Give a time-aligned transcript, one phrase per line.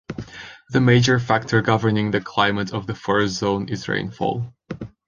[0.71, 4.51] The major factor governing the climate of the forest zone is rainfall.